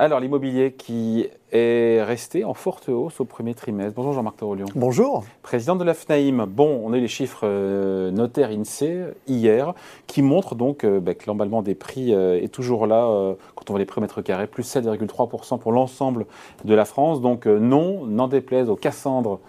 Alors, 0.00 0.20
l'immobilier 0.20 0.74
qui 0.74 1.26
est 1.50 2.00
resté 2.04 2.44
en 2.44 2.54
forte 2.54 2.88
hausse 2.88 3.18
au 3.18 3.24
premier 3.24 3.54
trimestre. 3.54 3.94
Bonjour 3.96 4.12
Jean-Marc 4.12 4.36
Torolion. 4.36 4.66
Bonjour. 4.76 5.24
Président 5.42 5.74
de 5.74 5.82
la 5.82 5.92
FNAIM. 5.92 6.46
Bon, 6.46 6.82
on 6.84 6.92
a 6.92 6.98
eu 6.98 7.00
les 7.00 7.08
chiffres 7.08 7.40
euh, 7.42 8.12
notaires 8.12 8.50
INSEE 8.50 9.06
hier 9.26 9.74
qui 10.06 10.22
montrent 10.22 10.54
donc 10.54 10.84
euh, 10.84 11.00
bah, 11.00 11.14
que 11.14 11.24
l'emballement 11.26 11.62
des 11.62 11.74
prix 11.74 12.14
euh, 12.14 12.40
est 12.40 12.46
toujours 12.46 12.86
là 12.86 13.08
quand 13.56 13.70
on 13.70 13.72
voit 13.72 13.80
les 13.80 13.86
prix 13.86 13.98
au 13.98 14.02
mètre 14.02 14.22
carré, 14.22 14.46
plus 14.46 14.72
7,3% 14.72 15.58
pour 15.58 15.72
l'ensemble 15.72 16.26
de 16.64 16.74
la 16.74 16.84
France. 16.84 17.20
Donc 17.20 17.46
non, 17.46 18.06
n'en 18.06 18.28
déplaise 18.28 18.70
aux 18.70 18.76
Cassandres 18.76 19.40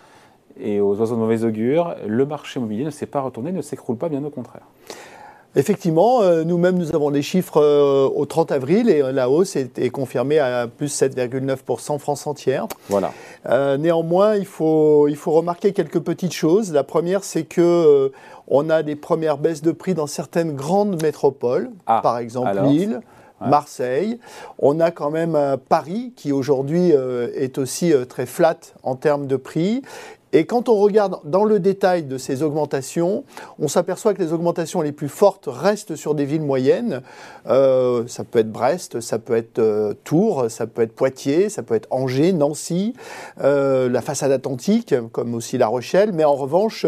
et 0.59 0.81
aux 0.81 0.95
oiseaux 0.95 1.13
de 1.13 1.20
mauvais 1.20 1.43
augure, 1.43 1.93
le 2.07 2.25
marché 2.25 2.59
immobilier 2.59 2.86
ne 2.86 2.89
s'est 2.89 3.05
pas 3.05 3.21
retourné, 3.21 3.52
ne 3.52 3.61
s'écroule 3.61 3.97
pas, 3.97 4.09
bien 4.09 4.23
au 4.23 4.31
contraire. 4.31 4.63
Effectivement, 5.55 6.21
euh, 6.21 6.43
nous-mêmes, 6.43 6.77
nous 6.77 6.95
avons 6.95 7.09
des 7.09 7.23
chiffres 7.23 7.59
euh, 7.59 8.07
au 8.07 8.25
30 8.25 8.51
avril 8.51 8.87
et 8.89 9.01
euh, 9.01 9.11
la 9.11 9.31
hausse 9.31 9.55
est, 9.55 9.89
confirmée 9.89 10.37
à 10.37 10.67
plus 10.67 11.01
7,9% 11.01 11.97
France 11.97 12.27
entière. 12.27 12.67
Voilà. 12.87 13.11
néanmoins, 13.77 14.35
il 14.35 14.45
faut, 14.45 15.07
il 15.07 15.15
faut 15.15 15.31
remarquer 15.31 15.73
quelques 15.73 15.99
petites 15.99 16.33
choses. 16.33 16.71
La 16.71 16.83
première, 16.83 17.23
c'est 17.23 17.43
que 17.43 18.11
on 18.47 18.69
a 18.69 18.83
des 18.83 18.95
premières 18.95 19.37
baisses 19.37 19.61
de 19.61 19.71
prix 19.71 19.93
dans 19.93 20.07
certaines 20.07 20.55
grandes 20.55 21.01
métropoles, 21.01 21.71
ah, 21.87 22.01
par 22.01 22.17
exemple 22.19 22.59
Lille. 22.67 23.01
Marseille. 23.41 24.19
On 24.57 24.81
a 24.81 24.91
quand 24.91 25.11
même 25.11 25.37
Paris 25.69 26.11
qui 26.17 26.33
aujourd'hui 26.33 26.91
est 26.91 27.57
aussi 27.57 27.93
très 28.09 28.25
flat 28.25 28.57
en 28.83 28.95
termes 28.95 29.27
de 29.27 29.37
prix. 29.37 29.81
Et 30.32 30.46
quand 30.46 30.69
on 30.69 30.75
regarde 30.75 31.19
dans 31.24 31.43
le 31.43 31.60
détail 31.60 32.03
de 32.03 32.19
ces 32.19 32.44
augmentations, 32.44 33.23
on 33.58 33.67
s'aperçoit 33.67 34.14
que 34.14 34.22
les 34.22 34.31
augmentations 34.31 34.81
les 34.81 34.92
plus 34.92 35.09
fortes 35.09 35.47
restent 35.47 35.95
sur 35.95 36.14
des 36.14 36.25
villes 36.25 36.44
moyennes. 36.44 37.02
Euh, 37.48 38.03
ça 38.08 38.23
peut 38.23 38.40
être 38.40 38.52
Brest, 38.52 39.00
ça 39.00 39.18
peut 39.18 39.36
être 39.36 39.58
euh, 39.58 39.94
Tours, 40.03 40.45
ça 40.50 40.68
peut 40.68 40.84
être 40.84 40.94
Poitiers, 40.94 41.50
ça 41.50 41.64
peut 41.64 41.73
être 41.73 41.88
Angers, 41.90 42.31
Nancy, 42.34 42.94
euh, 43.42 43.90
la 43.90 44.02
façade 44.02 44.31
atlantique, 44.31 44.94
comme 45.12 45.34
aussi 45.34 45.58
La 45.58 45.68
Rochelle. 45.68 46.12
Mais 46.14 46.26
en 46.26 46.36
revanche, 46.36 46.86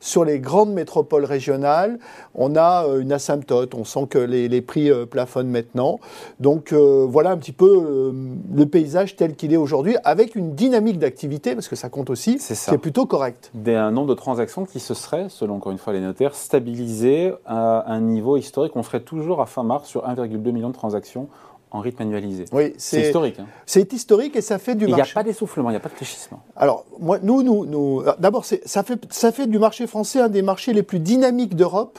sur 0.00 0.24
les 0.24 0.38
grandes 0.38 0.72
métropoles 0.72 1.24
régionales, 1.24 1.98
on 2.34 2.56
a 2.56 2.84
une 3.00 3.12
asymptote. 3.12 3.74
On 3.74 3.84
sent 3.84 4.06
que 4.10 4.18
les, 4.18 4.48
les 4.48 4.60
prix 4.60 4.90
plafonnent 5.10 5.50
maintenant. 5.50 5.98
Donc 6.40 6.72
voilà 6.72 7.30
un 7.30 7.36
petit 7.38 7.52
peu 7.52 8.12
le 8.54 8.66
paysage 8.66 9.16
tel 9.16 9.34
qu'il 9.34 9.52
est 9.54 9.56
aujourd'hui, 9.56 9.96
avec 10.04 10.34
une 10.34 10.54
dynamique 10.54 10.98
d'activité, 10.98 11.54
parce 11.54 11.68
que 11.68 11.76
ça 11.76 11.88
compte 11.88 12.10
aussi. 12.10 12.36
C'est 12.38 12.54
ça 12.54 12.72
plutôt 12.82 13.06
correct. 13.06 13.50
Un 13.66 13.92
nombre 13.92 14.08
de 14.08 14.14
transactions 14.14 14.66
qui 14.66 14.80
se 14.80 14.92
serait, 14.92 15.28
selon 15.30 15.54
encore 15.56 15.72
une 15.72 15.78
fois 15.78 15.94
les 15.94 16.00
notaires, 16.00 16.34
stabilisé 16.34 17.32
à 17.46 17.90
un 17.90 18.00
niveau 18.00 18.36
historique. 18.36 18.76
On 18.76 18.82
serait 18.82 19.00
toujours 19.00 19.40
à 19.40 19.46
fin 19.46 19.62
mars 19.62 19.88
sur 19.88 20.06
1,2 20.06 20.50
million 20.50 20.68
de 20.68 20.74
transactions 20.74 21.28
en 21.72 21.80
rythme 21.80 22.02
annualisé. 22.02 22.44
Oui, 22.52 22.74
c'est 22.76 23.00
historique. 23.00 23.38
Hein. 23.38 23.46
C'est 23.64 23.92
historique 23.92 24.36
et 24.36 24.42
ça 24.42 24.58
fait 24.58 24.74
du 24.74 24.86
marché. 24.86 24.92
Il 24.92 25.04
n'y 25.04 25.10
a 25.10 25.14
pas 25.14 25.22
d'essoufflement, 25.22 25.70
il 25.70 25.72
n'y 25.72 25.78
a 25.78 25.80
pas 25.80 25.88
de 25.88 25.94
fléchissement. 25.94 26.40
Alors, 26.54 26.84
moi, 27.00 27.18
nous, 27.22 27.42
nous, 27.42 27.64
nous 27.64 28.02
d'abord, 28.18 28.44
ça 28.44 28.82
fait, 28.82 29.00
ça 29.10 29.32
fait 29.32 29.46
du 29.46 29.58
marché 29.58 29.86
français 29.86 30.20
un 30.20 30.28
des 30.28 30.42
marchés 30.42 30.74
les 30.74 30.82
plus 30.82 30.98
dynamiques 30.98 31.56
d'Europe, 31.56 31.98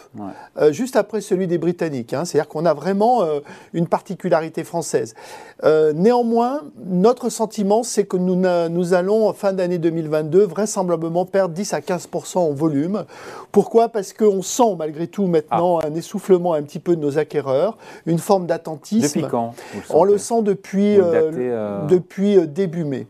euh, 0.58 0.72
juste 0.72 0.96
après 0.96 1.22
celui 1.22 1.48
des 1.48 1.58
Britanniques. 1.58 2.14
Hein. 2.14 2.24
C'est-à-dire 2.24 2.48
qu'on 2.48 2.66
a 2.66 2.74
vraiment 2.74 3.24
euh, 3.24 3.40
une 3.74 3.88
particularité 3.88 4.64
française. 4.64 5.16
Euh, 5.64 5.92
néanmoins, 5.94 6.62
notre 6.86 7.30
sentiment, 7.30 7.82
c'est 7.82 8.06
que 8.06 8.18
nous, 8.18 8.36
nous 8.70 8.94
allons, 8.94 9.28
en 9.28 9.34
fin 9.34 9.54
d'année 9.54 9.80
2022, 9.80 10.44
vraisemblablement 10.44 11.26
perdre 11.26 11.56
10 11.56 11.74
à 11.74 11.80
15% 11.80 12.38
en 12.38 12.54
volume. 12.54 13.06
Pourquoi? 13.52 13.90
Parce 13.90 14.14
qu'on 14.14 14.44
sent, 14.44 14.76
malgré 14.78 15.08
tout, 15.08 15.26
maintenant, 15.26 15.80
ah. 15.80 15.88
un 15.88 15.96
essoufflement 15.96 16.54
un 16.54 16.62
petit 16.62 16.80
peu 16.80 16.96
de 16.96 17.02
nos 17.02 17.18
acquéreurs, 17.18 17.78
une 18.06 18.20
forme 18.20 18.46
d'attentisme. 18.46 19.22
Depuis 19.22 19.30
quand 19.30 19.56
on 19.90 20.04
le 20.04 20.18
sent 20.18 20.42
depuis, 20.44 21.00
euh, 21.00 21.32
euh, 21.34 21.86
depuis 21.88 22.38
euh, 22.38 22.46
début 22.46 22.84
mai. 22.84 23.08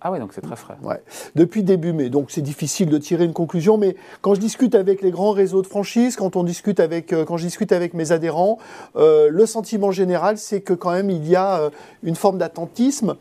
Ah 0.00 0.10
oui, 0.10 0.18
donc 0.18 0.32
c'est 0.32 0.40
très 0.40 0.56
frais. 0.56 0.74
Ouais. 0.82 1.00
Depuis 1.36 1.62
début 1.62 1.92
mai. 1.92 2.10
Donc 2.10 2.32
c'est 2.32 2.42
difficile 2.42 2.88
de 2.88 2.98
tirer 2.98 3.24
une 3.24 3.32
conclusion, 3.32 3.78
mais 3.78 3.94
quand 4.20 4.34
je 4.34 4.40
discute 4.40 4.74
avec 4.74 5.00
les 5.00 5.12
grands 5.12 5.30
réseaux 5.30 5.62
de 5.62 5.66
franchise, 5.66 6.16
quand, 6.16 6.34
on 6.34 6.42
discute 6.42 6.80
avec, 6.80 7.14
quand 7.24 7.36
je 7.36 7.44
discute 7.44 7.70
avec 7.70 7.94
mes 7.94 8.10
adhérents, 8.10 8.58
le 8.96 9.46
sentiment 9.46 9.92
général, 9.92 10.38
c'est 10.38 10.60
que 10.60 10.72
quand 10.72 10.90
même 10.90 11.08
il 11.08 11.28
y 11.28 11.36
a 11.36 11.70
une 12.02 12.16
forme 12.16 12.38
d'attentisme. 12.38 13.14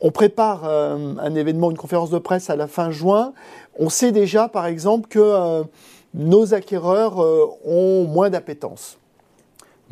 On 0.00 0.10
prépare 0.10 0.64
un 0.64 1.34
événement, 1.36 1.70
une 1.70 1.76
conférence 1.76 2.10
de 2.10 2.18
presse 2.18 2.50
à 2.50 2.56
la 2.56 2.66
fin 2.66 2.90
juin. 2.90 3.32
On 3.78 3.88
sait 3.88 4.10
déjà, 4.10 4.48
par 4.48 4.66
exemple, 4.66 5.08
que 5.08 5.62
nos 6.12 6.54
acquéreurs 6.54 7.18
ont 7.64 8.04
moins 8.08 8.30
d'appétence. 8.30 8.98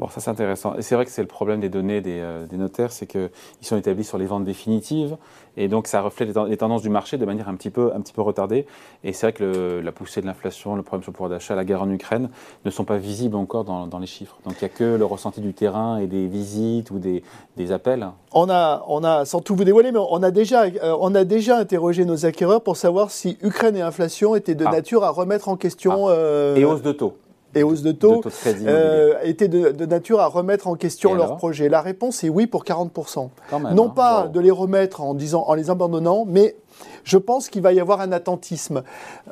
Bon, 0.02 0.08
ça 0.08 0.20
c'est 0.20 0.30
intéressant. 0.30 0.74
Et 0.74 0.82
c'est 0.82 0.96
vrai 0.96 1.04
que 1.04 1.12
c'est 1.12 1.22
le 1.22 1.28
problème 1.28 1.60
des 1.60 1.68
données 1.68 2.00
des, 2.00 2.18
euh, 2.18 2.44
notaires, 2.50 2.90
c'est 2.90 3.06
qu'ils 3.06 3.30
sont 3.60 3.76
établis 3.76 4.02
sur 4.02 4.18
les 4.18 4.26
ventes 4.26 4.42
définitives, 4.42 5.16
et 5.56 5.68
donc 5.68 5.86
ça 5.86 6.00
reflète 6.00 6.36
les, 6.48 6.56
tendances 6.56 6.82
du 6.82 6.88
marché 6.88 7.18
de 7.18 7.24
manière 7.24 7.48
un 7.48 7.54
petit 7.54 7.70
peu, 7.70 7.92
un 7.94 8.00
petit 8.00 8.12
peu 8.12 8.20
retardée. 8.20 8.66
Et 9.04 9.12
c'est 9.12 9.26
vrai 9.26 9.32
que 9.32 9.80
la 9.80 9.92
poussée 9.92 10.20
de 10.20 10.26
l'inflation, 10.26 10.74
le 10.74 10.82
problème 10.82 11.04
sur 11.04 11.12
le 11.12 11.14
pouvoir 11.14 11.30
d'achat, 11.30 11.54
la 11.54 11.64
guerre 11.64 11.82
en 11.82 11.88
Ukraine 11.88 12.30
ne 12.64 12.70
sont 12.72 12.82
pas 12.82 12.96
visibles 12.96 13.36
encore 13.36 13.62
dans, 13.62 13.98
les 14.00 14.08
chiffres. 14.08 14.38
Donc 14.44 14.54
il 14.60 14.64
n'y 14.64 14.72
a 14.72 14.76
que 14.76 14.96
le 14.96 15.04
ressenti 15.04 15.40
du 15.40 15.54
terrain 15.54 15.98
et 15.98 16.08
des 16.08 16.26
visites 16.26 16.90
ou 16.90 16.98
des, 16.98 17.22
appels. 17.70 18.08
On 18.32 18.50
a, 18.50 18.84
on 18.88 19.04
a, 19.04 19.24
sans 19.24 19.38
tout 19.38 19.54
vous 19.54 19.62
dévoiler, 19.62 19.92
mais 19.92 20.00
on 20.00 20.20
a 20.24 20.32
déjà, 20.32 20.64
euh, 20.64 20.96
on 20.98 21.14
a 21.14 21.22
déjà 21.22 21.58
interrogé 21.58 22.04
nos 22.04 22.26
acquéreurs 22.26 22.62
pour 22.62 22.76
savoir 22.76 23.12
si 23.12 23.38
Ukraine 23.40 23.76
et 23.76 23.82
inflation 23.82 24.34
étaient 24.34 24.56
de 24.56 24.66
ah. 24.66 24.72
nature 24.72 25.04
à 25.04 25.10
remettre 25.10 25.48
en 25.48 25.56
question. 25.56 26.08
Ah. 26.08 26.10
Euh, 26.10 26.56
et 26.56 26.64
hausse 26.64 26.82
de 26.82 26.90
taux 26.90 27.14
et 27.54 27.62
hausse 27.62 27.82
de 27.82 27.92
taux, 27.92 28.22
euh, 28.46 29.14
étaient 29.22 29.48
de, 29.48 29.86
nature 29.86 30.20
à 30.20 30.26
remettre 30.26 30.68
en 30.68 30.74
question 30.74 31.14
leur 31.14 31.36
projet 31.36 31.68
La 31.68 31.80
réponse 31.80 32.24
est 32.24 32.28
oui 32.28 32.46
pour 32.46 32.64
40%. 32.64 33.28
non 33.74 33.86
hein. 33.86 33.88
pas 33.94 34.28
de 34.28 34.40
les 34.40 34.50
remettre 34.50 35.00
en, 35.02 35.14
disant, 35.14 35.44
en 35.46 35.54
les 35.54 35.70
abandonnant, 35.70 36.24
mais 36.26 36.56
je 37.04 37.18
pense 37.18 37.48
qu'il 37.48 37.62
va 37.62 37.72
y 37.72 37.80
avoir 37.80 38.00
un 38.00 38.12
attentisme. 38.12 38.82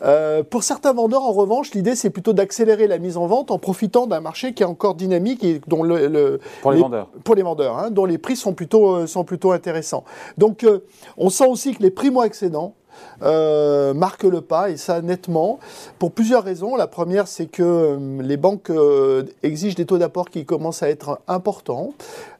Euh, 0.03 0.43
pour 0.43 0.63
certains 0.63 0.93
vendeurs, 0.93 1.23
en 1.23 1.33
revanche, 1.33 1.73
l'idée 1.73 1.95
c'est 1.95 2.11
plutôt 2.11 2.33
d'accélérer 2.33 2.87
la 2.87 2.99
mise 2.99 3.17
en 3.17 3.27
vente 3.27 3.51
en 3.51 3.59
profitant 3.59 4.07
d'un 4.07 4.21
marché 4.21 4.55
qui 4.55 4.63
est 4.63 4.67
encore 4.67 4.95
dynamique 4.95 5.45
et 5.45 5.61
dont 5.67 5.83
le, 5.83 6.41
pour 6.63 6.73
les, 6.73 6.81
vendeurs, 6.81 7.09
pour 7.25 7.35
les 7.35 7.43
vendeurs, 7.43 7.79
hein, 7.79 7.91
dont 7.91 8.05
les 8.05 8.19
prix 8.19 8.37
sont 8.37 8.53
plutôt 8.53 8.95
euh, 8.95 9.07
sont 9.07 9.25
plutôt 9.25 9.53
intéressants. 9.53 10.05
Donc, 10.39 10.65
euh, 10.65 10.85
on 11.17 11.31
sent 11.31 11.47
aussi 11.47 11.75
que 11.75 11.83
les 11.83 11.91
primo 11.91 12.23
excédents 12.23 12.75
euh, 13.23 13.93
marque 13.93 14.25
le 14.25 14.41
pas, 14.41 14.71
et 14.71 14.77
ça 14.77 15.03
nettement, 15.03 15.59
pour 15.99 16.13
plusieurs 16.13 16.43
raisons. 16.43 16.77
La 16.77 16.87
première, 16.87 17.29
c'est 17.29 17.47
que 17.47 17.63
euh, 17.63 18.23
les 18.23 18.37
banques 18.37 18.71
euh, 18.71 19.25
exigent 19.43 19.75
des 19.75 19.85
taux 19.85 19.99
d'apport 19.99 20.31
qui 20.31 20.45
commencent 20.45 20.83
à 20.83 20.89
être 20.89 21.21
importants, 21.29 21.93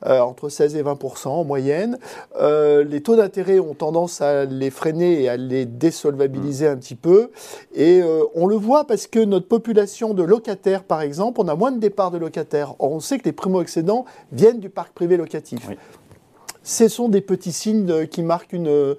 entre 0.07 0.49
16 0.49 0.77
et 0.77 0.83
20% 0.83 1.29
en 1.29 1.45
moyenne. 1.45 1.99
les 2.41 3.01
taux 3.03 3.17
d'intérêt 3.17 3.59
ont 3.59 3.75
tendance 3.75 4.21
à 4.21 4.45
les 4.45 4.71
freiner 4.71 5.23
et 5.23 5.29
à 5.29 5.37
les 5.37 5.67
désolvabiliser 5.67 6.67
un 6.67 6.77
petit 6.77 6.95
peu. 6.95 7.31
Et 7.75 8.03
on 8.35 8.47
le 8.47 8.57
voit 8.57 8.87
parce 8.87 9.07
que 9.07 9.21
notre 9.21 9.47
population 9.47 10.15
de 10.15 10.23
locataires, 10.23 10.85
par 10.85 11.03
exemple, 11.03 11.41
on 11.41 11.49
a 11.49 11.55
moins 11.55 11.73
de 11.73 11.79
départs 11.79 12.11
de 12.11 12.19
locataires. 12.19 12.75
Or, 12.79 12.93
on 12.93 13.01
sait 13.01 13.19
que 13.19 13.25
les 13.25 13.33
primo-excédents 13.33 14.05
viennent 14.33 14.61
du 14.61 14.71
parc 14.71 14.93
privé 14.93 15.17
locatif. 15.17 15.69
Ce 16.63 16.89
sont 16.89 17.09
des 17.09 17.23
petits 17.23 17.53
signes 17.53 18.07
qui 18.07 18.23
marquent 18.23 18.53
une 18.53 18.97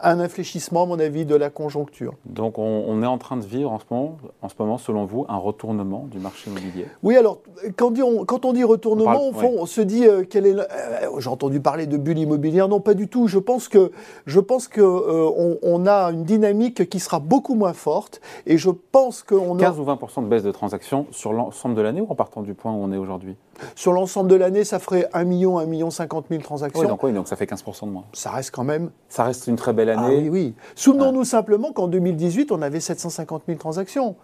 un 0.00 0.20
infléchissement, 0.20 0.82
à 0.82 0.86
mon 0.86 0.98
avis, 0.98 1.24
de 1.24 1.34
la 1.34 1.50
conjoncture. 1.50 2.14
Donc 2.24 2.58
on, 2.58 3.02
est 3.02 3.06
en 3.06 3.18
train 3.18 3.36
de 3.36 3.44
vivre 3.44 3.70
en 3.72 3.78
ce, 3.78 3.84
moment, 3.90 4.16
en 4.42 4.48
ce 4.48 4.54
moment, 4.58 4.78
selon 4.78 5.04
vous, 5.04 5.24
un 5.28 5.36
retournement 5.36 6.06
du 6.10 6.18
marché 6.18 6.50
immobilier? 6.50 6.86
Oui, 7.02 7.16
alors 7.16 7.38
quand, 7.76 7.98
on, 7.98 8.24
quand 8.24 8.44
on 8.44 8.52
dit 8.52 8.64
retournement, 8.64 9.30
on, 9.32 9.66
se 9.66 9.80
dit 9.80 10.06
euh, 10.06 10.24
quel 10.28 10.46
est. 10.46 10.58
Euh, 10.58 11.18
j'ai 11.18 11.30
entendu 11.30 11.60
parler 11.60 11.86
de 11.86 11.96
bulle 11.96 12.18
immobilière, 12.18 12.68
non 12.68 12.80
pas 12.80 12.94
du 12.94 13.08
tout. 13.08 13.28
Je 13.28 13.38
pense 13.38 13.68
que 13.68 13.92
je 14.26 14.40
pense 14.40 14.68
que 14.68 14.80
euh, 14.80 15.58
on, 15.62 15.86
a 15.86 16.10
une 16.10 16.24
dynamique 16.24 16.88
qui 16.88 17.00
sera 17.00 17.18
beaucoup 17.18 17.54
moins 17.54 17.72
forte, 17.72 18.20
et 18.46 18.58
je 18.58 18.70
pense 18.70 19.22
qu'on 19.22 19.56
15 19.56 19.80
ou 19.80 19.84
20 19.84 19.98
de 20.22 20.26
baisse 20.26 20.42
de 20.42 20.52
transactions 20.52 21.06
sur 21.10 21.32
l'ensemble 21.32 21.74
de 21.74 21.82
l'année 21.82 22.00
ou 22.00 22.06
en 22.10 22.14
partant 22.14 22.42
du 22.42 22.54
point 22.54 22.72
où 22.72 22.76
on 22.76 22.92
est 22.92 22.96
aujourd'hui? 22.96 23.36
Sur 23.74 23.92
l'ensemble 23.92 24.30
de 24.30 24.34
l'année, 24.34 24.64
ça 24.64 24.78
ferait 24.78 25.08
1 25.12 25.24
million, 25.24 25.58
1 25.58 25.66
million 25.66 25.90
50 25.90 26.26
000 26.30 26.42
transactions. 26.42 26.80
Oui, 26.80 26.86
donc, 26.86 27.02
oui, 27.02 27.12
donc 27.12 27.28
ça 27.28 27.36
fait 27.36 27.46
15% 27.46 27.86
de 27.86 27.90
moins. 27.90 28.04
Ça 28.12 28.30
reste 28.30 28.50
quand 28.50 28.64
même. 28.64 28.90
Ça 29.08 29.24
reste 29.24 29.46
une 29.46 29.56
très 29.56 29.72
belle 29.72 29.90
année. 29.90 30.16
Ah, 30.16 30.22
oui, 30.22 30.28
oui. 30.28 30.54
Souvenons-nous 30.74 31.24
simplement 31.24 31.72
qu'en 31.72 31.88
2018, 31.88 32.52
on 32.52 32.62
avait 32.62 32.80
750 32.80 33.42
000 33.46 33.58
transactions. 33.58 34.16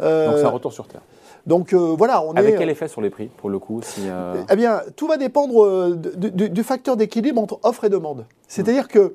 Euh, 0.00 0.26
donc 0.30 0.38
c'est 0.38 0.44
un 0.44 0.50
retour 0.50 0.72
sur 0.72 0.86
Terre. 0.86 1.02
Donc 1.46 1.72
euh, 1.72 1.94
voilà, 1.96 2.22
on 2.22 2.34
Avec 2.34 2.58
quel 2.58 2.68
effet 2.68 2.88
sur 2.88 3.00
les 3.00 3.10
prix, 3.10 3.28
pour 3.36 3.48
le 3.48 3.58
coup 3.58 3.80
si, 3.82 4.02
euh, 4.06 4.42
Eh 4.50 4.56
bien, 4.56 4.82
tout 4.96 5.06
va 5.06 5.16
dépendre 5.16 5.96
du 5.96 6.62
facteur 6.62 6.96
d'équilibre 6.96 7.40
entre 7.40 7.58
offre 7.62 7.84
et 7.84 7.88
demande. 7.88 8.26
C'est-à-dire 8.46 8.88
que 8.88 9.14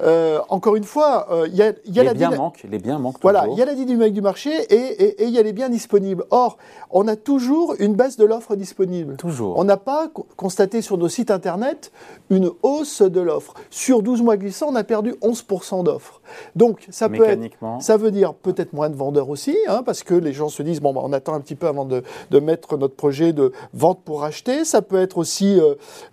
euh, 0.00 0.40
encore 0.48 0.76
une 0.76 0.84
fois, 0.84 1.28
euh, 1.30 1.46
il 1.48 1.54
y 1.54 1.62
a, 1.62 1.72
y 1.86 2.00
a 2.00 2.02
les 2.02 2.08
la 2.08 2.14
biens 2.14 2.30
manquent, 2.30 2.64
les 2.68 2.78
biens 2.78 2.98
manquent. 2.98 3.20
Voilà, 3.22 3.46
il 3.50 3.58
y 3.58 3.62
a 3.62 3.66
la 3.66 3.74
dynamique 3.74 4.14
du 4.14 4.22
marché 4.22 4.50
et 4.70 5.24
il 5.24 5.30
y 5.30 5.38
a 5.38 5.42
les 5.42 5.52
biens 5.52 5.68
disponibles. 5.68 6.24
Or, 6.30 6.56
on 6.90 7.08
a 7.08 7.16
toujours 7.16 7.74
une 7.78 7.94
baisse 7.94 8.16
de 8.16 8.24
l'offre 8.24 8.56
disponible. 8.56 9.16
Toujours. 9.16 9.58
On 9.58 9.64
n'a 9.64 9.76
pas 9.76 10.08
constaté 10.36 10.82
sur 10.82 10.98
nos 10.98 11.08
sites 11.08 11.30
internet 11.30 11.92
une 12.30 12.50
hausse 12.62 13.02
de 13.02 13.20
l'offre. 13.20 13.54
Sur 13.70 14.02
12 14.02 14.22
mois 14.22 14.36
glissants, 14.36 14.68
on 14.70 14.74
a 14.74 14.84
perdu 14.84 15.12
11% 15.22 15.84
d'offres. 15.84 16.20
Donc, 16.56 16.86
ça 16.90 17.08
peut 17.08 17.28
être, 17.28 17.42
ça 17.80 17.96
veut 17.96 18.10
dire 18.10 18.34
peut-être 18.34 18.72
moins 18.72 18.88
de 18.88 18.96
vendeurs 18.96 19.28
aussi, 19.28 19.56
hein, 19.68 19.82
parce 19.84 20.02
que 20.02 20.14
les 20.14 20.32
gens 20.32 20.48
se 20.48 20.62
disent 20.62 20.80
bon, 20.80 20.92
bah, 20.92 21.00
on 21.04 21.12
attend 21.12 21.34
un 21.34 21.40
petit 21.40 21.54
peu 21.54 21.66
avant 21.66 21.84
de, 21.84 22.02
de, 22.30 22.40
mettre 22.40 22.76
notre 22.76 22.94
projet 22.94 23.32
de 23.32 23.52
vente 23.74 24.00
pour 24.04 24.24
acheter. 24.24 24.64
Ça 24.64 24.82
peut 24.82 25.00
être 25.00 25.18
aussi 25.18 25.60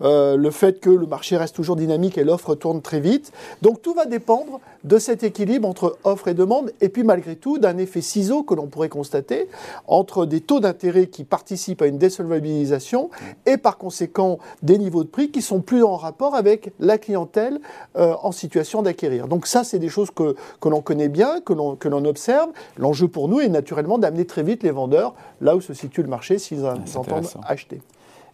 euh, 0.01 0.35
le 0.35 0.51
fait 0.51 0.79
que 0.79 0.89
le 0.89 1.05
marché 1.05 1.37
reste 1.37 1.55
toujours 1.55 1.75
dynamique 1.75 2.17
et 2.17 2.23
l'offre 2.23 2.55
tourne 2.55 2.81
très 2.81 2.99
vite. 2.99 3.31
Donc, 3.61 3.68
tout 3.75 3.93
va 3.93 4.05
dépendre 4.05 4.59
de 4.83 4.97
cet 4.97 5.23
équilibre 5.23 5.67
entre 5.67 5.97
offre 6.03 6.29
et 6.29 6.33
demande, 6.33 6.71
et 6.81 6.89
puis 6.89 7.03
malgré 7.03 7.35
tout 7.35 7.57
d'un 7.57 7.77
effet 7.77 8.01
ciseau 8.01 8.43
que 8.43 8.53
l'on 8.53 8.67
pourrait 8.67 8.89
constater 8.89 9.47
entre 9.87 10.25
des 10.25 10.41
taux 10.41 10.59
d'intérêt 10.59 11.07
qui 11.07 11.23
participent 11.23 11.81
à 11.81 11.87
une 11.87 11.97
désolvabilisation 11.97 13.09
et 13.45 13.57
par 13.57 13.77
conséquent 13.77 14.39
des 14.63 14.77
niveaux 14.77 15.03
de 15.03 15.09
prix 15.09 15.31
qui 15.31 15.41
sont 15.41 15.61
plus 15.61 15.83
en 15.83 15.95
rapport 15.95 16.35
avec 16.35 16.71
la 16.79 16.97
clientèle 16.97 17.59
euh, 17.97 18.15
en 18.23 18.31
situation 18.31 18.81
d'acquérir. 18.81 19.27
Donc 19.27 19.47
ça, 19.47 19.63
c'est 19.63 19.79
des 19.79 19.89
choses 19.89 20.11
que, 20.11 20.35
que 20.61 20.69
l'on 20.69 20.81
connaît 20.81 21.09
bien, 21.09 21.41
que 21.41 21.53
l'on 21.53 22.05
observe. 22.05 22.49
L'enjeu 22.77 23.07
pour 23.07 23.27
nous 23.27 23.39
est 23.39 23.49
naturellement 23.49 23.97
d'amener 23.97 24.25
très 24.25 24.43
vite 24.43 24.63
les 24.63 24.71
vendeurs 24.71 25.13
là 25.41 25.55
où 25.55 25.61
se 25.61 25.73
situe 25.73 26.01
le 26.01 26.09
marché 26.09 26.39
s'ils 26.39 26.63
s'entendent 26.85 27.27
acheter. 27.47 27.81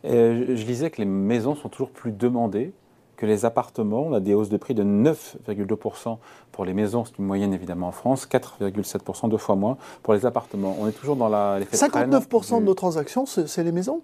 je 0.03 0.65
lisais 0.65 0.89
que 0.89 0.97
les 0.97 1.05
maisons 1.05 1.55
sont 1.55 1.69
toujours 1.69 1.89
plus 1.89 2.11
demandées 2.11 2.73
que 3.15 3.25
les 3.25 3.45
appartements. 3.45 4.03
On 4.07 4.13
a 4.13 4.19
des 4.19 4.33
hausses 4.33 4.49
de 4.49 4.57
prix 4.57 4.73
de 4.73 4.83
9,2% 4.83 6.17
pour 6.51 6.65
les 6.65 6.73
maisons, 6.73 7.03
c'est 7.05 7.17
une 7.17 7.25
moyenne 7.25 7.53
évidemment 7.53 7.89
en 7.89 7.91
France, 7.91 8.27
4,7%, 8.27 9.29
deux 9.29 9.37
fois 9.37 9.55
moins 9.55 9.77
pour 10.03 10.13
les 10.13 10.25
appartements. 10.25 10.77
On 10.79 10.87
est 10.87 10.93
toujours 10.93 11.15
dans 11.15 11.27
la. 11.27 11.59
59% 11.59 12.59
de 12.59 12.65
nos 12.65 12.73
transactions, 12.73 13.25
c'est 13.25 13.63
les 13.63 13.71
maisons 13.71 14.01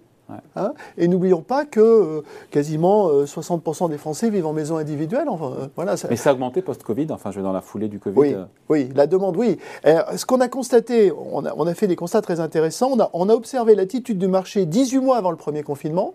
Hein 0.56 0.74
et 0.98 1.08
n'oublions 1.08 1.42
pas 1.42 1.66
que 1.66 1.80
euh, 1.80 2.22
quasiment 2.50 3.10
60% 3.24 3.86
euh, 3.86 3.88
des 3.90 3.98
Français 3.98 4.30
vivent 4.30 4.46
en 4.46 4.54
maison 4.54 4.78
individuelle. 4.78 5.28
Enfin, 5.28 5.54
euh, 5.60 5.68
voilà, 5.76 5.98
ça... 5.98 6.08
Mais 6.10 6.16
ça 6.16 6.30
a 6.30 6.34
augmenté 6.34 6.62
post-Covid, 6.62 7.08
enfin 7.12 7.32
je 7.32 7.38
vais 7.38 7.44
dans 7.44 7.52
la 7.52 7.62
foulée 7.62 7.88
du 7.88 8.00
Covid. 8.00 8.18
Oui, 8.18 8.36
oui 8.70 8.90
la 8.96 9.08
demande, 9.08 9.38
oui. 9.38 9.58
ce 9.84 10.26
qu'on 10.26 10.40
a 10.42 10.48
constaté, 10.48 11.12
on 11.12 11.46
a, 11.46 11.54
on 11.56 11.68
a, 11.68 11.74
fait 11.74 11.88
des 11.88 11.96
constats 11.96 12.22
très 12.22 12.40
intéressants, 12.40 12.92
on 12.92 13.00
a, 13.00 13.10
on 13.14 13.30
a 13.30 13.34
observé 13.34 13.76
l'attitude 13.76 14.18
du 14.18 14.28
marché 14.28 14.66
18 14.66 15.00
mois 15.00 15.18
avant 15.18 15.32
le 15.32 15.38
premier 15.38 15.64
confinement 15.64 16.14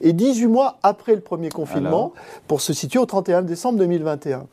et 0.00 0.12
18 0.12 0.46
mois 0.46 0.78
après 0.82 1.14
le 1.14 1.20
premier 1.20 1.48
confinement, 1.48 2.12
pour 2.48 2.60
se 2.60 2.72
situer 2.72 2.98
au 2.98 3.06
31 3.06 3.42
décembre 3.42 3.78
2021. 3.78 4.46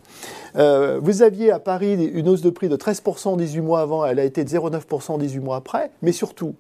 Euh, 0.56 1.00
vous 1.02 1.24
aviez 1.24 1.52
à 1.52 1.60
Paris 1.60 1.94
une 2.14 2.30
hausse 2.30 2.42
de 2.42 2.50
prix 2.50 2.70
de 2.70 2.78
13% 2.78 3.38
18 3.38 3.62
mois 3.62 3.82
avant, 3.82 4.06
elle 4.06 4.20
a 4.20 4.24
été 4.24 4.44
de 4.44 4.50
0,9% 4.50 5.18
18 5.18 5.40
mois 5.40 5.56
après, 5.56 5.92
mais 6.02 6.12
surtout, 6.12 6.54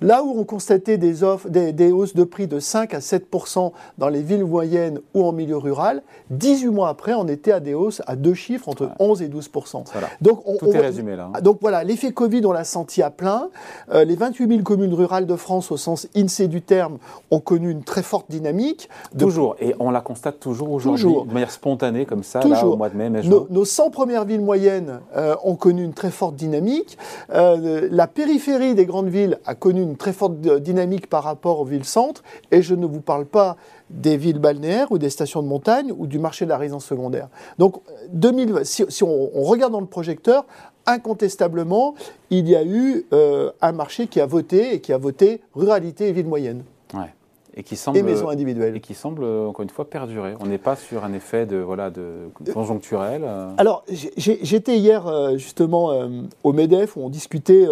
là 0.00 0.22
où 0.24 0.38
on 0.38 0.44
constatait 0.44 0.98
des, 0.98 1.22
offres, 1.22 1.48
des, 1.48 1.92
hausses 1.92 2.14
de 2.14 2.24
prix 2.24 2.46
de 2.46 2.58
5 2.58 2.94
à 2.94 2.98
7% 2.98 3.72
dans 3.98 4.08
les 4.08 4.22
villes 4.22 4.44
moyennes 4.44 5.00
ou 5.14 5.24
en 5.24 5.32
milieu 5.32 5.56
rural, 5.56 6.02
18 6.30 6.68
mois 6.68 6.88
après, 6.88 7.14
on 7.14 7.28
était 7.28 7.52
à 7.52 7.60
des 7.60 7.74
hausses 7.74 8.02
à 8.06 8.16
deux 8.16 8.34
chiffres, 8.34 8.68
entre 8.68 8.90
11 8.98 9.22
et 9.22 9.28
12%. 9.28 9.84
Donc, 10.20 10.42
on, 10.46 10.56
Tout 10.56 10.72
est 10.72 10.80
résumé 10.80 11.16
là. 11.16 11.30
Hein. 11.34 11.40
Donc 11.40 11.58
voilà, 11.60 11.84
l'effet 11.84 12.12
Covid, 12.12 12.44
on 12.44 12.52
l'a 12.52 12.64
senti 12.64 13.02
à 13.02 13.10
plein. 13.10 13.48
Euh, 13.92 14.04
les 14.04 14.16
28 14.16 14.48
000 14.48 14.62
communes 14.62 14.94
rurales 14.94 15.26
de 15.26 15.36
France, 15.36 15.70
au 15.70 15.76
sens 15.76 16.08
INSEE 16.16 16.48
du 16.48 16.62
terme, 16.62 16.98
ont 17.30 17.40
connu 17.40 17.70
une 17.70 17.82
très 17.82 17.95
forte 18.02 18.30
dynamique. 18.30 18.88
Toujours, 19.18 19.56
et 19.60 19.74
on 19.78 19.90
la 19.90 20.00
constate 20.00 20.40
toujours 20.40 20.70
aujourd'hui, 20.70 21.14
de 21.26 21.32
manière 21.32 21.50
spontanée, 21.50 22.06
comme 22.06 22.22
ça, 22.22 22.40
là, 22.40 22.66
au 22.66 22.76
mois 22.76 22.88
de 22.88 22.96
mai, 22.96 23.10
mai 23.10 23.22
nos, 23.50 23.64
100 23.64 23.90
premières 23.90 24.24
villes 24.24 24.40
moyennes 24.40 25.00
euh, 25.16 25.34
ont 25.44 25.56
connu 25.56 25.84
une 25.84 25.94
très 25.94 26.10
forte 26.10 26.36
dynamique. 26.36 26.98
Euh, 27.32 27.88
la 27.90 28.06
périphérie 28.06 28.74
des 28.74 28.86
grandes 28.86 29.08
villes 29.08 29.38
a 29.44 29.54
connu 29.54 29.82
une 29.82 29.96
très 29.96 30.12
forte 30.12 30.40
dynamique 30.40 31.08
par 31.08 31.24
rapport 31.24 31.60
aux 31.60 31.64
villes-centres. 31.64 32.22
Et 32.50 32.62
je 32.62 32.74
ne 32.74 32.86
vous 32.86 33.00
parle 33.00 33.26
pas 33.26 33.56
des 33.90 34.16
villes 34.16 34.38
balnéaires 34.38 34.90
ou 34.90 34.98
des 34.98 35.10
stations 35.10 35.42
de 35.42 35.48
montagne 35.48 35.92
ou 35.96 36.06
du 36.06 36.18
marché 36.18 36.44
de 36.44 36.50
la 36.50 36.58
résidence 36.58 36.84
secondaire. 36.84 37.28
Donc, 37.58 37.76
2000, 38.12 38.60
si, 38.64 38.84
on, 39.02 39.42
regarde 39.42 39.72
dans 39.72 39.80
le 39.80 39.86
projecteur, 39.86 40.44
incontestablement, 40.86 41.94
il 42.30 42.48
y 42.48 42.56
a 42.56 42.64
eu 42.64 43.06
euh, 43.12 43.50
un 43.60 43.72
marché 43.72 44.06
qui 44.06 44.20
a 44.20 44.26
voté 44.26 44.74
et 44.74 44.80
qui 44.80 44.92
a 44.92 44.98
voté 44.98 45.40
ruralité 45.54 46.08
et 46.08 46.12
ville 46.12 46.26
moyenne. 46.26 46.62
Ouais 46.94 47.15
et 47.58 47.62
qui 47.62 47.76
semble, 47.76 48.02
maisons 48.02 48.28
individuelles. 48.28 48.76
Et 48.76 48.80
qui 48.80 48.94
semble, 48.94 49.24
encore 49.24 49.62
une 49.62 49.70
fois, 49.70 49.88
perdurer. 49.88 50.34
On 50.40 50.46
n'est 50.46 50.58
pas 50.58 50.76
sur 50.76 51.04
un 51.04 51.14
effet 51.14 51.46
de, 51.46 51.56
voilà, 51.56 51.88
de 51.88 52.28
conjoncturel. 52.52 53.22
Euh. 53.24 53.50
Alors, 53.56 53.82
j'étais 54.16 54.76
hier, 54.76 55.06
euh, 55.06 55.38
justement, 55.38 55.90
euh, 55.90 56.08
au 56.44 56.52
MEDEF, 56.52 56.96
où 56.96 57.00
on 57.00 57.08
discutait... 57.08 57.66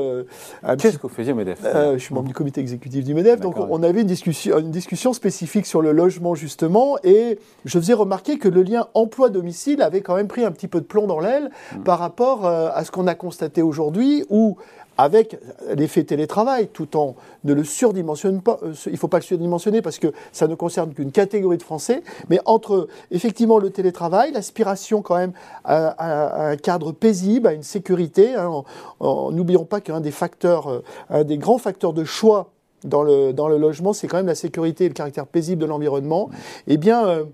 Qu'est-ce 0.79 0.97
que 0.97 1.03
vous 1.03 1.09
faisiez 1.11 1.33
au 1.33 1.37
MEDEF 1.37 1.61
Je 1.63 1.99
suis 1.99 2.15
membre 2.15 2.29
du 2.29 2.35
comité 2.35 2.63
exécutif 2.63 3.05
du 3.05 3.13
MEDEF, 3.13 3.41
donc 3.41 3.57
on 3.59 3.83
avait 3.83 4.01
une 4.01 4.07
discussion, 4.07 4.59
une 4.59 4.71
discussion 4.71 5.13
spécifique 5.13 5.67
sur 5.67 5.83
le 5.83 5.93
logement, 5.93 6.35
justement, 6.35 6.97
et 7.05 7.39
je 7.67 7.79
faisais 7.79 7.93
remarquer 7.93 8.39
que 8.39 8.49
le 8.49 8.63
lien 8.63 8.89
emploi-domicile 8.95 9.83
avait 9.83 10.01
quand 10.01 10.17
même 10.17 10.29
pris 10.29 10.45
un 10.45 10.51
petit 10.51 10.69
peu 10.69 10.81
de 10.81 10.87
plomb 10.87 11.07
dans 11.07 11.21
l'aile 11.21 11.51
mmh. 11.75 11.83
par 11.83 11.99
rapport 11.99 12.47
à 12.47 12.83
ce 12.85 12.91
qu'on 12.91 13.07
a 13.07 13.15
constaté 13.15 13.61
aujourd'hui, 13.61 14.25
où 14.31 14.57
avec 14.99 15.39
l'effet 15.75 16.05
télétravail, 16.05 16.69
tout 16.73 16.97
en 16.97 17.17
ne 17.45 17.53
le 17.53 17.65
surdimensionne 17.65 18.41
pas, 18.41 18.59
euh, 18.63 18.73
il 18.87 18.93
ne 18.93 18.97
faut 18.97 19.09
pas 19.09 19.19
le 19.19 19.25
surdimensionner 19.25 19.83
parce 19.83 19.99
que 19.99 20.13
ça 20.33 20.47
ne 20.47 20.55
concerne 20.55 20.95
qu'une 20.95 21.13
catégorie 21.13 21.59
de 21.59 21.63
Français, 21.63 22.03
mais 22.31 22.41
entre 22.45 22.89
effectivement 23.11 23.59
le 23.59 23.71
télétravail, 23.71 24.33
l'aspiration 24.33 25.03
quand 25.03 25.17
même 25.17 25.33
à, 25.65 26.49
un 26.49 26.57
cadre 26.57 26.93
paisible, 26.93 27.49
à 27.49 27.53
une 27.53 27.63
sécurité, 27.63 28.35
hein, 28.35 28.63
n'oublions 29.01 29.65
pas 29.65 29.81
qu'un 29.81 30.01
des 30.01 30.11
facteurs, 30.11 30.69
euh, 30.69 30.81
un 31.11 31.25
des 31.25 31.39
grands 31.39 31.59
facteurs 31.59 31.93
de 31.93 32.05
choix 32.05 32.51
dans 32.85 33.03
le, 33.03 33.33
dans 33.33 33.49
le 33.49 33.57
logement, 33.57 33.93
c'est 33.93 34.07
quand 34.07 34.19
même 34.19 34.27
la 34.27 34.35
sécurité 34.35 34.85
et 34.85 34.89
le 34.89 34.95
caractère 34.95 35.27
paisible 35.27 35.61
de 35.61 35.67
l'environnement, 35.67 36.31
eh 36.67 36.77
bien, 36.77 37.07
euh, 37.07 37.25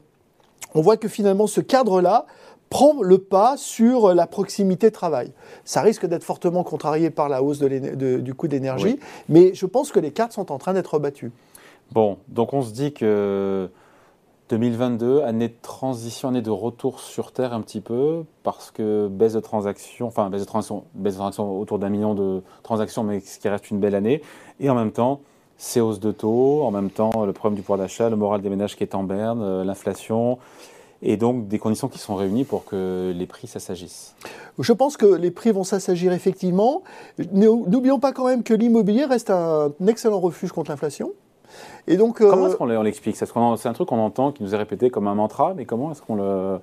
on 0.74 0.80
voit 0.80 0.96
que 0.96 1.08
finalement 1.08 1.46
ce 1.46 1.60
cadre-là, 1.60 2.26
prend 2.70 3.02
le 3.02 3.18
pas 3.18 3.56
sur 3.56 4.14
la 4.14 4.26
proximité 4.26 4.90
travail. 4.90 5.32
Ça 5.64 5.82
risque 5.82 6.06
d'être 6.06 6.24
fortement 6.24 6.62
contrarié 6.62 7.10
par 7.10 7.28
la 7.28 7.42
hausse 7.42 7.58
du 7.58 8.34
coût 8.34 8.48
d'énergie, 8.48 8.98
mais 9.28 9.52
je 9.54 9.66
pense 9.66 9.92
que 9.92 9.98
les 9.98 10.12
cartes 10.12 10.32
sont 10.32 10.50
en 10.52 10.58
train 10.58 10.72
d'être 10.72 10.94
rebattues. 10.94 11.32
Bon, 11.92 12.18
donc 12.28 12.54
on 12.54 12.62
se 12.62 12.72
dit 12.72 12.92
que 12.92 13.68
2022, 14.50 15.22
année 15.22 15.48
de 15.48 15.54
transition, 15.60 16.28
année 16.28 16.42
de 16.42 16.50
retour 16.50 17.00
sur 17.00 17.32
Terre 17.32 17.52
un 17.52 17.60
petit 17.60 17.80
peu, 17.80 18.24
parce 18.44 18.70
que 18.70 19.08
baisse 19.08 19.32
de 19.32 19.40
transactions, 19.40 20.06
enfin 20.06 20.30
baisse 20.30 20.42
de 20.42 20.46
transactions, 20.46 20.84
baisse 20.94 21.14
de 21.14 21.18
transactions 21.18 21.58
autour 21.58 21.80
d'un 21.80 21.88
million 21.88 22.14
de 22.14 22.42
transactions, 22.62 23.02
mais 23.02 23.18
ce 23.18 23.40
qui 23.40 23.48
reste 23.48 23.70
une 23.70 23.80
belle 23.80 23.96
année, 23.96 24.22
et 24.60 24.70
en 24.70 24.76
même 24.76 24.92
temps, 24.92 25.20
ces 25.56 25.80
hausses 25.80 26.00
de 26.00 26.12
taux, 26.12 26.62
en 26.62 26.70
même 26.70 26.90
temps 26.90 27.24
le 27.26 27.32
problème 27.32 27.56
du 27.56 27.62
pouvoir 27.62 27.78
d'achat, 27.78 28.08
le 28.08 28.16
moral 28.16 28.40
des 28.40 28.48
ménages 28.48 28.76
qui 28.76 28.84
est 28.84 28.94
en 28.94 29.02
berne, 29.02 29.42
euh, 29.42 29.64
l'inflation, 29.64 30.38
et 31.02 31.16
donc 31.16 31.48
des 31.48 31.58
conditions 31.58 31.88
qui 31.88 31.98
sont 31.98 32.14
réunies 32.14 32.44
pour 32.44 32.64
que 32.64 33.12
les 33.16 33.26
prix 33.26 33.46
s'assagissent. 33.46 34.14
Je 34.58 34.72
pense 34.72 34.96
que 34.96 35.06
les 35.06 35.30
prix 35.30 35.50
vont 35.52 35.64
s'assagir 35.64 36.12
effectivement. 36.12 36.82
N'oublions 37.32 37.98
pas 37.98 38.12
quand 38.12 38.26
même 38.26 38.42
que 38.42 38.54
l'immobilier 38.54 39.04
reste 39.04 39.30
un 39.30 39.72
excellent 39.86 40.20
refuge 40.20 40.52
contre 40.52 40.70
l'inflation. 40.70 41.12
Et 41.86 41.96
donc, 41.96 42.20
euh, 42.20 42.30
comment 42.30 42.46
est-ce 42.46 42.56
qu'on 42.56 42.66
l'explique? 42.66 43.16
C'est 43.16 43.26
un 43.34 43.72
truc 43.72 43.88
qu'on 43.88 43.98
entend, 43.98 44.32
qui 44.32 44.42
nous 44.42 44.54
est 44.54 44.58
répété 44.58 44.90
comme 44.90 45.08
un 45.08 45.14
mantra, 45.14 45.54
mais 45.54 45.64
comment 45.64 45.90
est-ce 45.90 46.02
qu'on 46.02 46.14
le, 46.14 46.60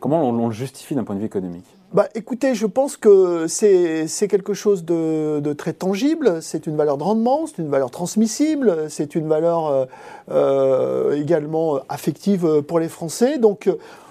comment 0.00 0.28
on, 0.28 0.46
le 0.46 0.52
justifie 0.52 0.94
d'un 0.94 1.04
point 1.04 1.16
de 1.16 1.20
vue 1.20 1.26
économique? 1.26 1.66
Bah, 1.92 2.08
écoutez, 2.14 2.54
je 2.54 2.66
pense 2.66 2.96
que 2.96 3.48
c'est 3.48 4.06
quelque 4.28 4.54
chose 4.54 4.84
de, 4.84 5.52
très 5.54 5.72
tangible. 5.72 6.40
C'est 6.40 6.68
une 6.68 6.76
valeur 6.76 6.96
de 6.96 7.02
rendement, 7.02 7.46
c'est 7.46 7.58
une 7.58 7.68
valeur 7.68 7.90
transmissible, 7.90 8.88
c'est 8.88 9.16
une 9.16 9.26
valeur 9.26 9.66
euh, 9.66 9.84
euh, 10.30 11.20
également 11.20 11.80
affective 11.88 12.62
pour 12.62 12.78
les 12.78 12.88
Français. 12.88 13.38
Donc, 13.38 13.68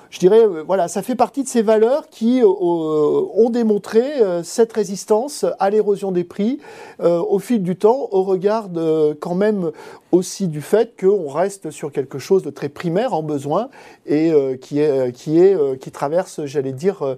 je 0.09 0.19
dirais, 0.19 0.43
euh, 0.43 0.63
voilà, 0.65 0.87
ça 0.87 1.01
fait 1.01 1.15
partie 1.15 1.43
de 1.43 1.47
ces 1.47 1.61
valeurs 1.61 2.09
qui 2.09 2.41
euh, 2.41 2.45
euh, 2.45 3.25
ont 3.35 3.49
démontré 3.49 4.03
cette 4.43 4.73
résistance 4.73 5.45
à 5.59 5.69
l'érosion 5.69 6.11
des 6.11 6.23
prix 6.23 6.59
au 6.99 7.39
fil 7.39 7.63
du 7.63 7.75
temps, 7.75 8.07
au 8.11 8.23
regard 8.23 8.69
de, 8.69 9.13
quand 9.13 9.35
même 9.35 9.71
aussi 10.11 10.47
du 10.47 10.61
fait 10.61 10.99
qu'on 10.99 11.29
reste 11.29 11.71
sur 11.71 11.91
quelque 11.91 12.19
chose 12.19 12.43
de 12.43 12.49
très 12.49 12.69
primaire 12.69 13.13
en 13.13 13.23
besoin 13.23 13.69
et 14.05 14.31
qui, 14.61 14.79
est, 14.79 15.11
qui, 15.11 15.39
est, 15.39 15.79
qui 15.79 15.91
traverse, 15.91 16.45
j'allais 16.45 16.71
dire, 16.71 17.15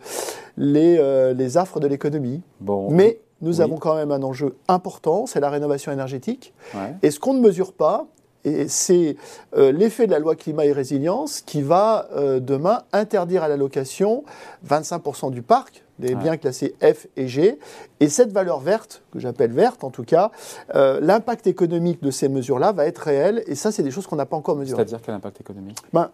les, 0.57 1.33
les 1.33 1.57
affres 1.57 1.79
de 1.79 1.87
l'économie. 1.87 2.41
Bon. 2.59 2.89
Mais 2.91 3.19
nous 3.41 3.61
avons 3.61 3.77
quand 3.77 3.95
même 3.95 4.11
un 4.11 4.23
enjeu 4.23 4.55
important, 4.67 5.25
c'est 5.25 5.39
la 5.39 5.49
rénovation 5.49 5.91
énergétique. 5.91 6.53
Et 7.01 7.11
ce 7.11 7.19
qu'on 7.19 7.33
ne 7.33 7.41
mesure 7.41 7.73
pas, 7.73 8.07
Et 8.43 8.67
c'est 8.67 9.15
l'effet 9.55 10.07
de 10.07 10.11
la 10.11 10.19
loi 10.19 10.35
climat 10.35 10.65
et 10.65 10.71
résilience 10.71 11.41
qui 11.41 11.61
va 11.61 12.07
demain 12.39 12.83
interdire 12.91 13.43
à 13.43 13.47
la 13.47 13.57
location 13.57 14.23
25% 14.67 15.31
du 15.31 15.41
parc 15.41 15.83
des 16.01 16.15
biens 16.15 16.35
classés 16.35 16.75
F 16.81 17.07
et 17.15 17.27
G. 17.27 17.59
Et 17.99 18.09
cette 18.09 18.31
valeur 18.31 18.59
verte, 18.59 19.03
que 19.11 19.19
j'appelle 19.19 19.51
verte 19.51 19.83
en 19.83 19.91
tout 19.91 20.03
cas, 20.03 20.31
euh, 20.75 20.99
l'impact 20.99 21.47
économique 21.47 22.01
de 22.03 22.11
ces 22.11 22.27
mesures-là 22.27 22.71
va 22.71 22.85
être 22.87 22.99
réel. 22.99 23.43
Et 23.47 23.55
ça, 23.55 23.71
c'est 23.71 23.83
des 23.83 23.91
choses 23.91 24.07
qu'on 24.07 24.15
n'a 24.15 24.25
pas 24.25 24.35
encore 24.35 24.57
mesurées. 24.57 24.77
C'est-à-dire 24.77 25.01
quel 25.01 25.15
impact 25.15 25.39
économique? 25.39 25.77
Ben, 25.93 26.09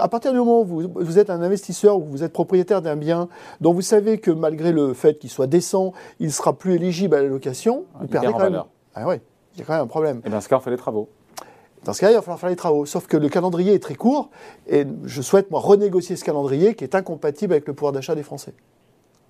À 0.00 0.08
partir 0.08 0.32
du 0.32 0.38
moment 0.38 0.60
où 0.60 0.64
vous, 0.64 0.88
vous, 0.94 1.18
êtes 1.18 1.30
un 1.30 1.40
investisseur 1.40 1.98
ou 1.98 2.04
vous 2.04 2.22
êtes 2.22 2.32
propriétaire 2.32 2.82
d'un 2.82 2.96
bien 2.96 3.28
dont 3.60 3.72
vous 3.72 3.82
savez 3.82 4.18
que 4.18 4.30
malgré 4.30 4.72
le 4.72 4.92
fait 4.92 5.18
qu'il 5.18 5.30
soit 5.30 5.46
décent, 5.46 5.92
il 6.18 6.32
sera 6.32 6.58
plus 6.58 6.74
éligible 6.74 7.14
à 7.14 7.22
la 7.22 7.28
location, 7.28 7.84
vous 7.94 8.04
il 8.04 8.10
perdez 8.10 8.32
quand 8.32 8.50
même. 8.50 8.62
Ah 8.94 9.06
oui, 9.06 9.16
il 9.54 9.60
y 9.60 9.62
a 9.62 9.64
quand 9.64 9.74
même 9.74 9.82
un 9.82 9.86
problème. 9.86 10.20
Et 10.24 10.30
dans 10.30 10.40
ce 10.40 10.48
cas, 10.48 10.56
on 10.56 10.60
fait 10.60 10.70
les 10.70 10.76
travaux. 10.76 11.08
Dans 11.84 11.92
ce 11.92 12.00
cas, 12.00 12.10
il 12.10 12.14
va 12.14 12.22
falloir 12.22 12.40
faire 12.40 12.50
les 12.50 12.56
travaux. 12.56 12.86
Sauf 12.86 13.06
que 13.06 13.16
le 13.16 13.28
calendrier 13.28 13.74
est 13.74 13.82
très 13.82 13.94
court 13.94 14.30
et 14.68 14.84
je 15.04 15.22
souhaite, 15.22 15.50
moi, 15.50 15.60
renégocier 15.60 16.16
ce 16.16 16.24
calendrier 16.24 16.74
qui 16.74 16.84
est 16.84 16.94
incompatible 16.94 17.52
avec 17.52 17.66
le 17.66 17.74
pouvoir 17.74 17.92
d'achat 17.92 18.14
des 18.14 18.22
Français. 18.22 18.54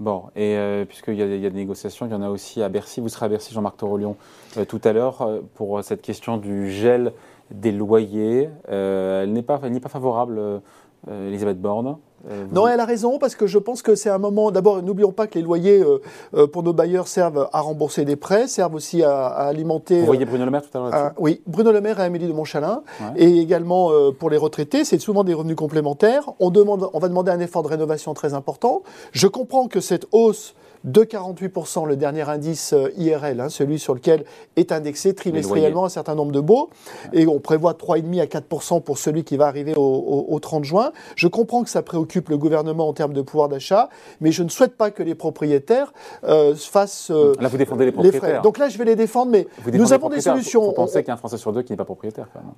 Bon, 0.00 0.24
et 0.36 0.56
euh, 0.56 0.84
puisqu'il 0.84 1.14
y, 1.14 1.22
a 1.22 1.26
des 1.26 1.50
négociations, 1.50 2.06
il 2.06 2.12
y 2.12 2.14
en 2.14 2.22
a 2.22 2.28
aussi 2.28 2.62
à 2.62 2.68
Bercy. 2.68 3.00
Vous 3.00 3.08
serez 3.08 3.26
à 3.26 3.28
Bercy, 3.28 3.52
Jean-Marc 3.52 3.78
Torolion, 3.78 4.16
euh, 4.56 4.64
tout 4.64 4.80
à 4.84 4.92
l'heure, 4.92 5.22
euh, 5.22 5.40
pour 5.54 5.82
cette 5.82 6.02
question 6.02 6.36
du 6.36 6.70
gel 6.70 7.12
des 7.50 7.72
loyers. 7.72 8.48
elle 8.68 9.32
n'est 9.32 9.42
pas, 9.42 9.58
pas 9.58 9.88
favorable, 9.88 10.60
Elisabeth 11.06 11.60
Borne. 11.60 11.96
Euh, 12.28 12.46
non, 12.52 12.66
elle 12.66 12.80
a 12.80 12.84
raison, 12.84 13.18
parce 13.18 13.34
que 13.34 13.46
je 13.46 13.58
pense 13.58 13.82
que 13.82 13.94
c'est 13.94 14.10
un 14.10 14.18
moment. 14.18 14.50
D'abord, 14.50 14.82
n'oublions 14.82 15.12
pas 15.12 15.26
que 15.26 15.36
les 15.36 15.42
loyers 15.42 15.80
euh, 15.80 16.00
euh, 16.34 16.46
pour 16.46 16.62
nos 16.62 16.72
bailleurs 16.72 17.06
servent 17.06 17.48
à 17.52 17.60
rembourser 17.60 18.04
des 18.04 18.16
prêts, 18.16 18.48
servent 18.48 18.74
aussi 18.74 19.02
à, 19.02 19.26
alimenter. 19.26 20.00
Vous 20.00 20.06
voyez 20.06 20.24
Bruno 20.24 20.44
Le 20.44 20.50
Maire 20.50 20.62
tout 20.62 20.76
à 20.76 20.80
l'heure 20.80 21.12
Oui, 21.18 21.40
Bruno 21.46 21.72
Le 21.72 21.80
Maire 21.80 22.00
et 22.00 22.04
Amélie 22.04 22.26
de 22.26 22.32
Montchalin. 22.32 22.82
Et 23.16 23.38
également 23.38 23.90
pour 24.18 24.30
les 24.30 24.36
retraités, 24.36 24.84
c'est 24.84 24.98
souvent 24.98 25.24
des 25.24 25.34
revenus 25.34 25.56
complémentaires. 25.56 26.30
On, 26.40 26.50
demande, 26.50 26.88
on 26.92 26.98
va 26.98 27.08
demander 27.08 27.30
un 27.30 27.40
effort 27.40 27.62
de 27.62 27.68
rénovation 27.68 28.14
très 28.14 28.34
important. 28.34 28.82
Je 29.12 29.26
comprends 29.26 29.68
que 29.68 29.80
cette 29.80 30.06
hausse 30.12 30.54
de 30.84 31.02
48%, 31.02 31.86
le 31.86 31.96
dernier 31.96 32.28
indice 32.28 32.72
euh, 32.72 32.90
IRL, 32.96 33.40
hein, 33.40 33.48
celui 33.48 33.78
sur 33.78 33.94
lequel 33.94 34.24
est 34.56 34.72
indexé 34.72 35.14
trimestriellement 35.14 35.84
un 35.84 35.88
certain 35.88 36.14
nombre 36.14 36.32
de 36.32 36.40
baux. 36.40 36.70
Et 37.12 37.26
on 37.26 37.40
prévoit 37.40 37.72
3,5 37.72 38.20
à 38.20 38.26
4% 38.26 38.82
pour 38.82 38.98
celui 38.98 39.24
qui 39.24 39.36
va 39.36 39.46
arriver 39.46 39.74
au, 39.76 40.38
30 40.40 40.64
juin. 40.64 40.92
Je 41.16 41.28
comprends 41.28 41.64
que 41.64 41.70
ça 41.70 41.82
préoccupe 41.82 42.28
le 42.28 42.38
gouvernement 42.38 42.88
en 42.88 42.92
termes 42.92 43.12
de 43.12 43.22
pouvoir 43.22 43.48
d'achat, 43.48 43.88
mais 44.20 44.32
je 44.32 44.42
ne 44.42 44.48
souhaite 44.48 44.76
pas 44.76 44.90
que 44.90 45.02
les 45.02 45.14
propriétaires 45.14 45.92
euh, 46.24 46.54
fassent. 46.54 47.10
Euh, 47.10 47.34
là, 47.40 47.48
vous 47.48 47.56
défendez 47.56 47.86
les 47.86 47.92
propriétaires. 47.92 48.42
Donc 48.42 48.58
là, 48.58 48.68
je 48.68 48.78
vais 48.78 48.84
les 48.84 48.96
défendre, 48.96 49.32
mais 49.32 49.46
nous 49.72 49.92
avons 49.92 50.08
des 50.08 50.20
solutions. 50.20 50.64
Vous 50.66 50.72
pensez 50.72 51.00
qu'il 51.00 51.08
y 51.08 51.10
a 51.10 51.14
un 51.14 51.18
Français 51.18 51.38
sur 51.38 51.52
deux 51.52 51.62
qui 51.62 51.72
n'est 51.72 51.76
pas 51.76 51.84
propriétaire, 51.84 52.28
quand 52.32 52.40
même 52.40 52.52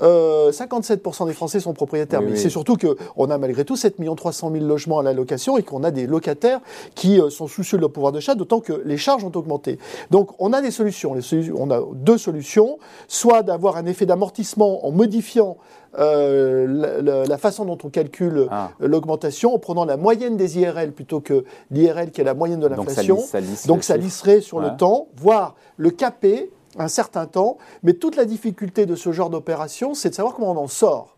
57% 0.00 1.22
euh, 1.22 1.26
des 1.26 1.32
Français 1.32 1.60
sont 1.60 1.72
propriétaires. 1.72 2.22
mais 2.22 2.36
c'est 2.36 2.50
surtout 2.50 2.76
qu'on 2.76 3.30
a 3.30 3.38
malgré 3.38 3.64
tout 3.64 3.76
7 3.76 3.96
300 4.16 4.50
000 4.52 4.64
logements 4.64 4.98
à 4.98 5.02
la 5.02 5.12
location 5.12 5.58
et 5.58 5.62
qu'on 5.62 5.84
a 5.84 5.90
des 5.90 6.06
locataires 6.06 6.60
qui 6.94 7.20
euh, 7.20 7.30
sont 7.30 7.46
soucieux 7.46 7.76
de 7.76 7.82
leur 7.82 7.92
pouvoir 7.92 8.12
d'achat, 8.12 8.34
d'autant 8.34 8.60
que 8.60 8.82
les 8.84 8.96
charges 8.96 9.24
ont 9.24 9.32
augmenté. 9.34 9.78
Donc 10.10 10.30
on 10.38 10.52
a 10.52 10.60
des 10.62 10.70
solutions. 10.70 11.14
On 11.56 11.70
a 11.70 11.82
deux 11.94 12.18
solutions. 12.18 12.78
Soit 13.08 13.42
d'avoir 13.42 13.76
un 13.76 13.86
effet 13.86 14.06
d'amortissement 14.06 14.86
en 14.86 14.90
modifiant 14.90 15.58
euh, 15.98 17.26
la, 17.26 17.38
façon 17.38 17.64
dont 17.64 17.78
on 17.82 17.88
calcule 17.88 18.46
ah. 18.50 18.70
l'augmentation 18.78 19.54
en 19.54 19.58
prenant 19.58 19.84
la 19.84 19.96
moyenne 19.96 20.36
des 20.36 20.58
IRL 20.58 20.92
plutôt 20.92 21.20
que 21.20 21.44
l'IRL 21.70 22.12
qui 22.12 22.20
est 22.20 22.24
la 22.24 22.34
moyenne 22.34 22.60
de 22.60 22.68
l'inflation. 22.68 23.18
Donc 23.66 23.82
ça, 23.82 23.96
lisserait 23.96 24.40
sur 24.40 24.60
le 24.60 24.76
temps, 24.76 25.08
voire 25.16 25.56
le 25.76 25.90
caper 25.90 26.50
un 26.78 26.88
certain 26.88 27.26
temps, 27.26 27.58
mais 27.82 27.94
toute 27.94 28.16
la 28.16 28.24
difficulté 28.24 28.86
de 28.86 28.96
ce 28.96 29.12
genre 29.12 29.30
d'opération, 29.30 29.94
c'est 29.94 30.10
de 30.10 30.14
savoir 30.14 30.34
comment 30.34 30.52
on 30.52 30.56
en 30.56 30.68
sort. 30.68 31.16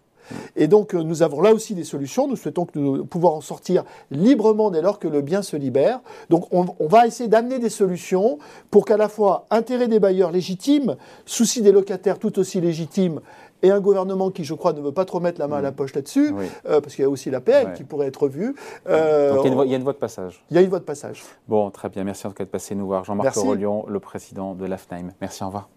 Et 0.56 0.66
donc 0.66 0.94
euh, 0.94 1.02
nous 1.02 1.22
avons 1.22 1.40
là 1.40 1.52
aussi 1.52 1.74
des 1.74 1.84
solutions. 1.84 2.28
Nous 2.28 2.36
souhaitons 2.36 2.64
que 2.64 2.78
nous 2.78 3.04
pouvoir 3.04 3.34
en 3.34 3.40
sortir 3.40 3.84
librement 4.10 4.70
dès 4.70 4.82
lors 4.82 4.98
que 4.98 5.08
le 5.08 5.20
bien 5.20 5.42
se 5.42 5.56
libère. 5.56 6.00
Donc 6.30 6.46
on, 6.52 6.66
va 6.86 7.06
essayer 7.06 7.28
d'amener 7.28 7.58
des 7.58 7.70
solutions 7.70 8.38
pour 8.70 8.84
qu'à 8.84 8.96
la 8.96 9.08
fois 9.08 9.46
intérêt 9.50 9.88
des 9.88 10.00
bailleurs 10.00 10.30
légitimes, 10.30 10.96
souci 11.24 11.62
des 11.62 11.72
locataires 11.72 12.18
tout 12.18 12.38
aussi 12.38 12.60
légitimes, 12.60 13.20
et 13.62 13.70
un 13.70 13.80
gouvernement 13.80 14.30
qui, 14.30 14.44
je 14.44 14.54
crois, 14.54 14.72
ne 14.72 14.80
veut 14.80 14.92
pas 14.92 15.04
trop 15.04 15.20
mettre 15.20 15.40
la 15.40 15.46
main 15.46 15.58
à 15.58 15.60
la 15.60 15.70
mm. 15.70 15.74
poche 15.74 15.94
là-dessus, 15.94 16.34
euh, 16.66 16.80
parce 16.80 16.94
qu'il 16.94 17.02
y 17.02 17.06
a 17.06 17.10
aussi 17.10 17.30
la 17.30 17.40
PL 17.40 17.74
qui 17.74 17.84
pourrait 17.84 18.08
être 18.08 18.28
vue. 18.28 18.54
Euh, 18.88 19.34
Donc 19.34 19.44
il 19.46 19.70
y, 19.70 19.74
a 19.74 19.76
une 19.76 19.84
voie 19.84 19.92
de 19.92 19.98
passage. 19.98 20.44
Il 20.50 20.56
y 20.56 20.58
a 20.58 20.62
une 20.62 20.68
voie 20.68 20.80
de 20.80 20.84
passage. 20.84 21.22
Bon, 21.48 21.70
très 21.70 21.88
bien. 21.88 22.04
Merci 22.04 22.26
en 22.26 22.30
tout 22.30 22.36
cas 22.36 22.44
de 22.44 22.50
passer 22.50 22.74
nous 22.74 22.86
voir. 22.86 23.04
Jean-Marc 23.04 23.36
Aurelion, 23.36 23.84
le 23.88 24.00
président 24.00 24.54
de 24.54 24.66
l'AFNAIM. 24.66 25.12
Merci, 25.20 25.44
au 25.44 25.46
revoir. 25.46 25.68